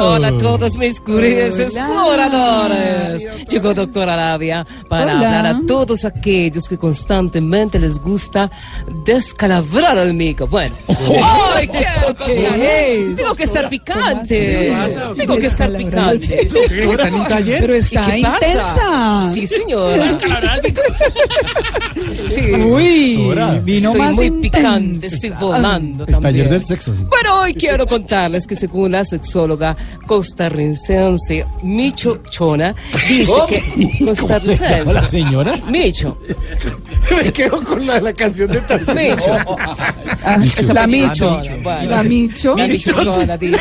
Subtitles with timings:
[0.00, 3.22] Hola a todos mis curiosos exploradores.
[3.48, 5.12] Llegó doctora Labia para Hola.
[5.14, 8.50] hablar a todos aquellos que constantemente les gusta
[9.04, 10.46] descalabrar al mico.
[10.46, 10.74] Bueno,
[11.54, 11.86] ¡ay, qué!
[13.10, 13.16] es?
[13.16, 14.74] Tengo que estar picante.
[15.16, 16.18] Tengo que estar Descalabrar.
[16.18, 16.48] picante.
[16.90, 17.60] ¿Está en un taller?
[17.60, 19.30] Pero ¿Y está qué intensa.
[19.32, 20.02] Sí, señora.
[20.02, 20.18] Sí.
[22.54, 23.16] Uy,
[23.62, 24.58] vino Estoy más muy intensa.
[24.58, 26.20] picante, estoy volando El también.
[26.22, 27.02] taller del sexo, sí.
[27.08, 32.74] Bueno, hoy quiero contarles que según la sexóloga costarricense Micho Chona,
[33.08, 33.62] dice que
[33.98, 35.54] ¿Cómo se llama la costarricense señora?
[35.70, 36.18] Micho,
[37.10, 38.96] Me quedo con la, la canción de Tarzán.
[38.96, 39.56] Micho,
[40.24, 41.52] Ah, esa la Micho Micho.
[41.62, 41.90] Bueno.
[41.90, 42.56] La Micho.
[42.56, 43.58] La Micho Chona dice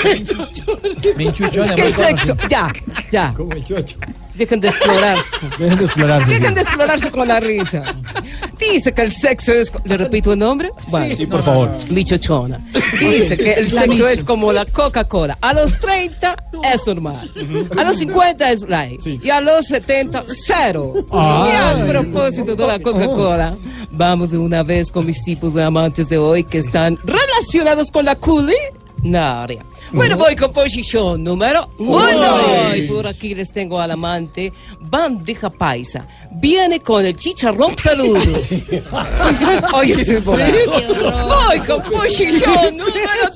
[1.76, 2.72] que el sexo, ya,
[3.12, 3.98] ya, Como el chocho.
[4.34, 5.24] dejen de explorarse.
[5.60, 6.32] Dejen de explorarse.
[6.32, 7.84] Dejen de explorarse con la risa.
[8.60, 9.72] Dice que el sexo es.
[9.84, 10.72] ¿Le repito el nombre?
[10.88, 11.70] Bueno, Sí, por favor.
[11.90, 12.60] Michochona.
[13.00, 15.38] Dice que el sexo es como la Coca-Cola.
[15.42, 16.36] A los 30
[16.74, 17.30] es normal.
[17.78, 19.02] A los 50 es light.
[19.02, 19.20] Sí.
[19.22, 20.94] Y a los 70, cero.
[21.12, 21.52] Ay.
[21.52, 23.56] Y a propósito de la Coca-Cola,
[23.92, 28.06] vamos de una vez con mis tipos de amantes de hoy que están relacionados con
[28.06, 28.16] la
[29.92, 32.76] Bueno, voy con posición número uno.
[32.76, 36.08] Y por aquí les tengo al amante bandeja paisa.
[36.32, 38.20] Viene con el chicharrón peludo.
[39.74, 41.28] Oye, volando.
[41.28, 43.30] Voy con posición número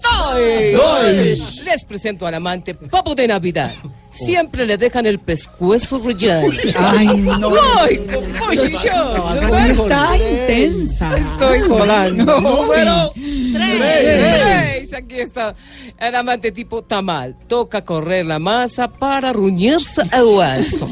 [0.74, 1.62] dos.
[1.64, 3.72] Les presento al amante papo de Navidad.
[4.12, 6.52] Siempre le dejan el pescuezo relleno.
[6.76, 7.50] Ay, no.
[7.52, 11.18] Voy con posición número Está intensa.
[11.18, 12.42] Estoy volando.
[12.42, 13.14] Número
[13.54, 14.79] Tres.
[15.00, 15.56] Aquí está
[15.98, 17.38] el amante tipo tamal.
[17.48, 20.90] Toca correr la masa para ruñirse el hueso.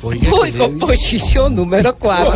[0.00, 2.32] Con posición número cuatro.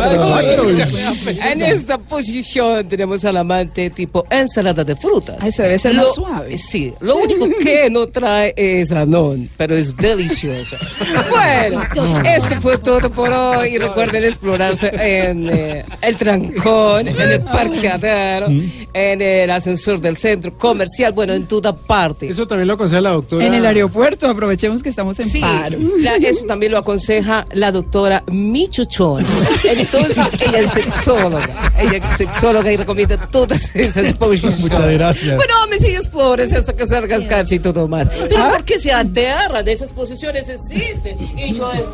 [1.51, 5.37] En esta posición tenemos al amante tipo ensalada de frutas.
[5.41, 6.57] Ay, se debe ser Lo- más suave.
[6.57, 10.75] Sí, lo único que no trae es anón, pero es delicioso.
[11.29, 11.81] Bueno,
[12.25, 13.75] esto fue todo por hoy.
[13.75, 20.57] Y recuerden explorarse en eh, el trancón, en el parqueadero, en el ascensor del centro
[20.57, 22.27] comercial, bueno, en toda parte.
[22.29, 23.45] Eso también lo aconseja la doctora.
[23.45, 25.77] En el aeropuerto, aprovechemos que estamos en Sí, paro.
[25.97, 29.25] la- eso también lo aconseja la doctora Michochón.
[29.63, 31.71] Entonces, ella es sexóloga.
[31.79, 34.59] Ella es sexóloga y recomienda todas esas posiciones.
[34.61, 35.35] Muchas gracias.
[35.35, 38.09] Bueno, hombre, sí, explores hasta que salgas cancha y todo más.
[38.09, 38.49] Pero Ah.
[38.51, 39.67] ¿por qué se aterran?
[39.67, 41.17] Esas posiciones existen.
[41.37, 41.85] Y yo es...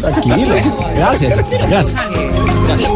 [0.00, 0.54] Tranquilo.
[0.94, 1.36] Gracias.
[1.36, 1.94] Gracias.
[2.66, 2.90] Gracias.